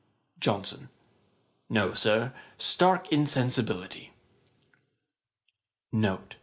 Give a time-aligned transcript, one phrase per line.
[0.39, 0.89] JOHNSON:
[1.69, 4.11] 'No, Sir; stark insensibility.'